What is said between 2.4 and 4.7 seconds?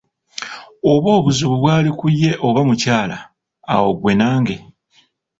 oba mukyala, awo ggwe nange!